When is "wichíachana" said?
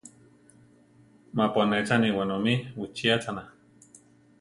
2.79-3.43